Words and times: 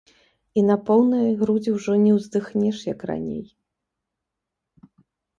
І 0.59 0.61
на 0.67 0.75
поўныя 0.87 1.25
грудзі 1.41 1.73
ужо 1.77 1.97
не 2.05 2.11
ўздыхнеш, 2.15 2.77
як 2.93 2.99
раней. 3.09 3.43